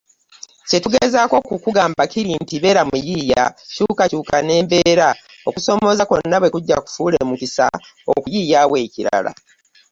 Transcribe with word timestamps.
Kyetugezaako 0.69 1.35
okukugamba 1.41 2.01
kiri 2.11 2.31
nti 2.43 2.55
beera 2.61 2.81
muyiiya, 2.89 3.43
kyukakyuka 3.73 4.35
n’embeera:okusoomooza 4.41 6.03
kwonna 6.07 6.37
bwe 6.39 6.53
kujja, 6.53 6.77
kufuule 6.83 7.17
mukisa 7.29 7.65
okuyiiyaawo 8.13 8.75
ekirala 8.85 9.31